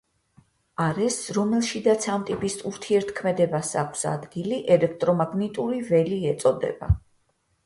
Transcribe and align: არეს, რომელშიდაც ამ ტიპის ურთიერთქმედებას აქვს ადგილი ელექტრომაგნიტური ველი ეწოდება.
არეს, 0.85 1.17
რომელშიდაც 1.37 2.07
ამ 2.13 2.25
ტიპის 2.29 2.55
ურთიერთქმედებას 2.69 3.71
აქვს 3.83 4.07
ადგილი 4.13 4.59
ელექტრომაგნიტური 4.77 5.79
ველი 5.93 6.19
ეწოდება. 6.33 6.91